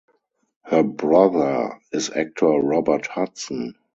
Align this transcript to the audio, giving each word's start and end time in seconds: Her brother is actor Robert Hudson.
Her 0.63 0.81
brother 0.81 1.79
is 1.93 2.09
actor 2.09 2.47
Robert 2.57 3.05
Hudson. 3.05 3.75